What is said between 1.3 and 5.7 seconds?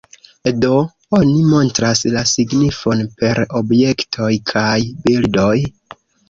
montras la signifon per objektoj kaj bildoj.